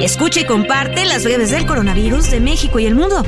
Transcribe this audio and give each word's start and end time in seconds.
Escucha 0.00 0.40
y 0.40 0.46
comparte 0.46 1.04
las 1.04 1.24
breves 1.24 1.50
del 1.50 1.66
coronavirus 1.66 2.30
de 2.30 2.40
México 2.40 2.78
y 2.78 2.86
el 2.86 2.94
mundo. 2.94 3.22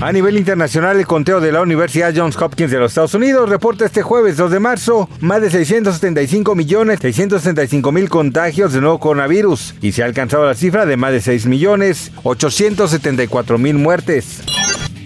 A 0.00 0.12
nivel 0.12 0.36
internacional, 0.36 0.98
el 0.98 1.06
conteo 1.06 1.40
de 1.40 1.52
la 1.52 1.62
Universidad 1.62 2.12
Johns 2.14 2.36
Hopkins 2.36 2.70
de 2.70 2.78
los 2.78 2.90
Estados 2.90 3.14
Unidos 3.14 3.48
reporta 3.48 3.86
este 3.86 4.02
jueves 4.02 4.36
2 4.36 4.50
de 4.50 4.60
marzo 4.60 5.08
más 5.20 5.40
de 5.40 5.50
675 5.50 6.54
millones 6.54 6.98
665 7.00 7.92
mil 7.92 8.08
contagios 8.10 8.74
de 8.74 8.80
nuevo 8.80 9.00
coronavirus 9.00 9.74
y 9.80 9.92
se 9.92 10.02
ha 10.02 10.06
alcanzado 10.06 10.44
la 10.44 10.54
cifra 10.54 10.84
de 10.84 10.98
más 10.98 11.12
de 11.12 11.22
6 11.22 11.46
millones 11.46 12.12
874 12.24 13.56
mil 13.56 13.76
muertes. 13.76 14.42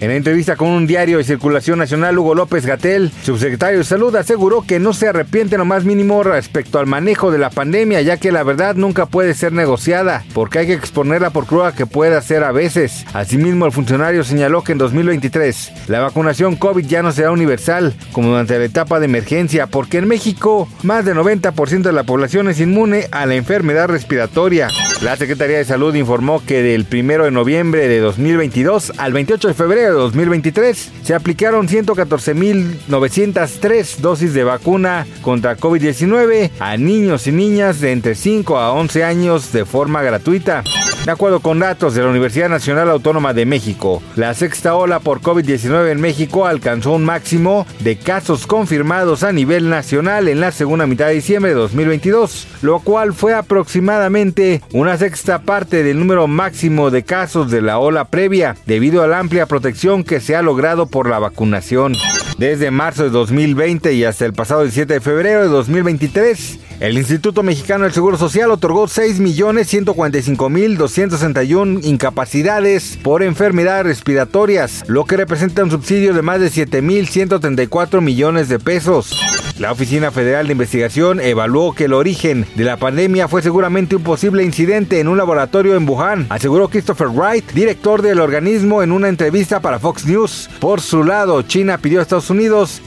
En 0.01 0.09
entrevista 0.09 0.55
con 0.55 0.69
un 0.69 0.87
diario 0.87 1.19
de 1.19 1.23
circulación 1.23 1.77
nacional, 1.77 2.17
Hugo 2.17 2.33
López 2.33 2.65
Gatel, 2.65 3.11
subsecretario 3.21 3.77
de 3.77 3.83
Salud, 3.83 4.15
aseguró 4.15 4.63
que 4.63 4.79
no 4.79 4.93
se 4.93 5.07
arrepiente 5.07 5.59
lo 5.59 5.65
más 5.65 5.85
mínimo 5.85 6.23
respecto 6.23 6.79
al 6.79 6.87
manejo 6.87 7.29
de 7.29 7.37
la 7.37 7.51
pandemia, 7.51 8.01
ya 8.01 8.17
que 8.17 8.31
la 8.31 8.41
verdad 8.41 8.73
nunca 8.73 9.05
puede 9.05 9.35
ser 9.35 9.53
negociada, 9.53 10.23
porque 10.33 10.57
hay 10.57 10.65
que 10.65 10.73
exponerla 10.73 11.29
por 11.29 11.45
cruda 11.45 11.75
que 11.75 11.85
pueda 11.85 12.19
ser 12.23 12.43
a 12.43 12.51
veces. 12.51 13.05
Asimismo, 13.13 13.67
el 13.67 13.71
funcionario 13.71 14.23
señaló 14.23 14.63
que 14.63 14.71
en 14.71 14.79
2023 14.79 15.71
la 15.87 15.99
vacunación 15.99 16.55
COVID 16.55 16.83
ya 16.83 17.03
no 17.03 17.11
será 17.11 17.29
universal, 17.29 17.93
como 18.11 18.29
durante 18.29 18.57
la 18.57 18.65
etapa 18.65 18.99
de 18.99 19.05
emergencia, 19.05 19.67
porque 19.67 19.99
en 19.99 20.07
México 20.07 20.67
más 20.81 21.05
del 21.05 21.17
90% 21.17 21.83
de 21.83 21.93
la 21.93 22.05
población 22.05 22.49
es 22.49 22.59
inmune 22.59 23.05
a 23.11 23.27
la 23.27 23.35
enfermedad 23.35 23.87
respiratoria. 23.87 24.67
La 25.01 25.17
Secretaría 25.17 25.57
de 25.57 25.65
Salud 25.65 25.93
informó 25.95 26.45
que 26.45 26.61
del 26.61 26.85
1 26.87 27.23
de 27.23 27.31
noviembre 27.31 27.87
de 27.87 27.99
2022 27.99 28.93
al 28.99 29.13
28 29.13 29.47
de 29.47 29.55
febrero 29.55 29.95
de 29.95 29.99
2023 29.99 30.91
se 31.01 31.15
aplicaron 31.15 31.67
114.903 31.67 33.97
dosis 33.97 34.35
de 34.35 34.43
vacuna 34.43 35.07
contra 35.23 35.57
COVID-19 35.57 36.51
a 36.59 36.77
niños 36.77 37.25
y 37.25 37.31
niñas 37.31 37.81
de 37.81 37.93
entre 37.93 38.13
5 38.13 38.59
a 38.59 38.73
11 38.73 39.03
años 39.03 39.51
de 39.51 39.65
forma 39.65 40.03
gratuita. 40.03 40.63
De 41.05 41.09
acuerdo 41.09 41.39
con 41.39 41.57
datos 41.57 41.95
de 41.95 42.03
la 42.03 42.09
Universidad 42.09 42.47
Nacional 42.47 42.87
Autónoma 42.91 43.33
de 43.33 43.47
México, 43.47 44.03
la 44.15 44.35
sexta 44.35 44.75
ola 44.75 44.99
por 44.99 45.19
COVID-19 45.19 45.89
en 45.89 45.99
México 45.99 46.45
alcanzó 46.45 46.91
un 46.91 47.03
máximo 47.03 47.65
de 47.79 47.97
casos 47.97 48.45
confirmados 48.45 49.23
a 49.23 49.31
nivel 49.31 49.67
nacional 49.67 50.27
en 50.27 50.39
la 50.39 50.51
segunda 50.51 50.85
mitad 50.85 51.07
de 51.07 51.15
diciembre 51.15 51.55
de 51.55 51.59
2022, 51.59 52.47
lo 52.61 52.81
cual 52.81 53.13
fue 53.13 53.33
aproximadamente 53.33 54.61
una 54.73 54.95
sexta 54.95 55.41
parte 55.41 55.81
del 55.81 55.97
número 55.97 56.27
máximo 56.27 56.91
de 56.91 57.01
casos 57.01 57.49
de 57.49 57.63
la 57.63 57.79
ola 57.79 58.05
previa, 58.05 58.55
debido 58.67 59.01
a 59.01 59.07
la 59.07 59.17
amplia 59.17 59.47
protección 59.47 60.03
que 60.03 60.19
se 60.19 60.35
ha 60.35 60.43
logrado 60.43 60.85
por 60.85 61.09
la 61.09 61.17
vacunación. 61.17 61.95
Desde 62.41 62.71
marzo 62.71 63.03
de 63.03 63.11
2020 63.11 63.93
y 63.93 64.03
hasta 64.03 64.25
el 64.25 64.33
pasado 64.33 64.63
17 64.63 64.95
de 64.95 64.99
febrero 64.99 65.43
de 65.43 65.49
2023, 65.49 66.57
el 66.79 66.97
Instituto 66.97 67.43
Mexicano 67.43 67.83
del 67.83 67.93
Seguro 67.93 68.17
Social 68.17 68.49
otorgó 68.49 68.87
6.145.261 68.87 71.85
incapacidades 71.85 72.97
por 73.03 73.21
enfermedades 73.21 73.85
respiratorias, 73.85 74.83
lo 74.87 75.05
que 75.05 75.17
representa 75.17 75.63
un 75.63 75.69
subsidio 75.69 76.15
de 76.15 76.23
más 76.23 76.39
de 76.39 76.47
7.134 76.47 78.01
millones 78.01 78.49
de 78.49 78.57
pesos. 78.57 79.15
La 79.59 79.71
Oficina 79.71 80.09
Federal 80.09 80.47
de 80.47 80.53
Investigación 80.53 81.19
evaluó 81.19 81.75
que 81.75 81.85
el 81.85 81.93
origen 81.93 82.47
de 82.55 82.63
la 82.63 82.77
pandemia 82.77 83.27
fue 83.27 83.43
seguramente 83.43 83.95
un 83.95 84.01
posible 84.01 84.43
incidente 84.43 84.99
en 84.99 85.07
un 85.07 85.17
laboratorio 85.17 85.75
en 85.75 85.87
Wuhan, 85.87 86.25
aseguró 86.29 86.69
Christopher 86.69 87.09
Wright, 87.09 87.51
director 87.51 88.01
del 88.01 88.19
organismo 88.19 88.81
en 88.81 88.91
una 88.91 89.07
entrevista 89.07 89.59
para 89.59 89.77
Fox 89.77 90.07
News. 90.07 90.49
Por 90.59 90.81
su 90.81 91.03
lado, 91.03 91.43
China 91.43 91.77
pidió 91.77 91.99
a 91.99 92.01
Estados 92.01 92.30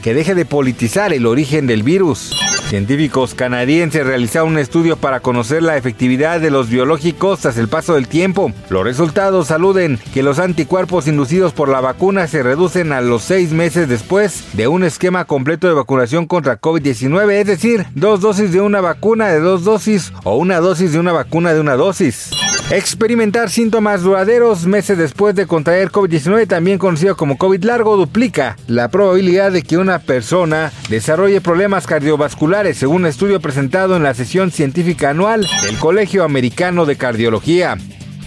Que 0.01 0.15
deje 0.15 0.33
de 0.33 0.43
politizar 0.43 1.13
el 1.13 1.27
origen 1.27 1.67
del 1.67 1.83
virus. 1.83 2.31
Científicos 2.67 3.35
canadienses 3.35 4.03
realizaron 4.03 4.53
un 4.53 4.57
estudio 4.57 4.97
para 4.97 5.19
conocer 5.19 5.61
la 5.61 5.77
efectividad 5.77 6.39
de 6.41 6.49
los 6.49 6.67
biológicos 6.67 7.41
tras 7.41 7.55
el 7.59 7.67
paso 7.67 7.93
del 7.93 8.07
tiempo. 8.07 8.51
Los 8.71 8.83
resultados 8.83 9.51
aluden 9.51 9.99
que 10.15 10.23
los 10.23 10.39
anticuerpos 10.39 11.07
inducidos 11.07 11.53
por 11.53 11.69
la 11.69 11.79
vacuna 11.79 12.25
se 12.25 12.41
reducen 12.41 12.91
a 12.91 13.01
los 13.01 13.21
seis 13.21 13.51
meses 13.51 13.87
después 13.87 14.45
de 14.53 14.67
un 14.67 14.83
esquema 14.83 15.25
completo 15.25 15.67
de 15.67 15.75
vacunación 15.75 16.25
contra 16.25 16.59
COVID-19, 16.59 17.31
es 17.33 17.45
decir, 17.45 17.85
dos 17.93 18.21
dosis 18.21 18.51
de 18.51 18.61
una 18.61 18.81
vacuna 18.81 19.27
de 19.27 19.39
dos 19.39 19.63
dosis 19.63 20.11
o 20.23 20.37
una 20.37 20.59
dosis 20.59 20.91
de 20.91 20.99
una 20.99 21.11
vacuna 21.11 21.53
de 21.53 21.59
una 21.59 21.75
dosis. 21.75 22.31
Experimentar 22.71 23.51
síntomas 23.51 24.01
duraderos 24.01 24.65
meses 24.65 24.97
después 24.97 25.35
de 25.35 25.45
contraer 25.45 25.91
COVID-19, 25.91 26.47
también 26.47 26.79
conocido 26.79 27.15
como 27.15 27.37
COVID 27.37 27.63
largo, 27.63 27.95
duplica 27.95 28.57
la 28.65 28.89
probabilidad 28.89 29.51
de 29.51 29.61
que 29.61 29.77
una 29.77 29.99
persona 29.99 30.73
desarrolle 30.89 31.41
problemas 31.41 31.85
cardiovasculares, 31.85 32.77
según 32.77 33.03
un 33.03 33.05
estudio 33.05 33.39
presentado 33.39 33.95
en 33.95 34.01
la 34.01 34.15
sesión 34.15 34.49
científica 34.49 35.11
anual 35.11 35.47
del 35.63 35.77
Colegio 35.77 36.23
Americano 36.23 36.87
de 36.87 36.95
Cardiología. 36.95 37.77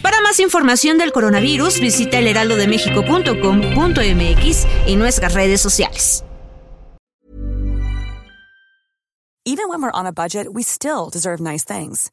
Para 0.02 0.20
más 0.20 0.38
información 0.38 0.98
del 0.98 1.10
coronavirus, 1.10 1.80
visita 1.80 2.18
elheraldodemexico.com.mx 2.18 4.66
y 4.86 4.94
nuestras 4.94 5.34
redes 5.34 5.60
sociales. 5.60 6.22
Even 9.44 9.68
when 9.68 9.82
we're 9.82 9.90
on 9.92 10.06
a 10.06 10.12
budget, 10.12 10.46
we 10.52 10.62
still 10.62 11.10
deserve 11.10 11.40
nice 11.40 11.64
things. 11.64 12.12